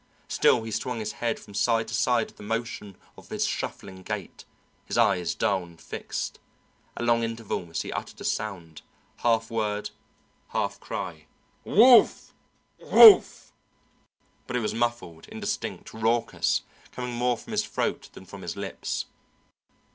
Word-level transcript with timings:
Still 0.27 0.63
he 0.63 0.71
swung 0.71 0.97
his 0.97 1.11
head 1.11 1.39
from 1.39 1.53
side 1.53 1.87
to 1.89 1.93
side 1.93 2.25
with 2.31 2.37
the 2.37 2.41
motion 2.41 2.97
of 3.15 3.29
his 3.29 3.45
shuffling 3.45 4.01
gait, 4.01 4.45
his 4.87 4.97
eyes 4.97 5.35
dull 5.35 5.61
and 5.61 5.79
fixed. 5.79 6.39
At 6.97 7.03
long 7.03 7.21
intervals 7.21 7.83
he 7.83 7.91
uttered 7.93 8.19
a 8.19 8.23
sound, 8.23 8.81
half 9.17 9.51
word, 9.51 9.91
half 10.53 10.79
cry, 10.79 11.27
"Wolf 11.65 12.33
wolf!" 12.79 13.53
but 14.47 14.55
it 14.55 14.61
was 14.61 14.73
muffled, 14.73 15.27
indistinct, 15.27 15.93
raucous, 15.93 16.63
coming 16.91 17.13
more 17.13 17.37
from 17.37 17.51
his 17.51 17.63
throat 17.63 18.09
than 18.13 18.25
from 18.25 18.41
his 18.41 18.55
lips. 18.55 19.05